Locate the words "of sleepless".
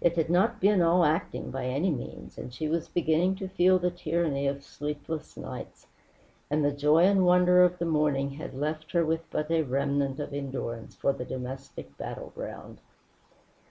4.46-5.36